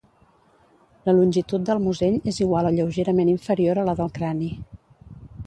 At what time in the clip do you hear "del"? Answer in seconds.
1.67-1.81, 4.01-4.13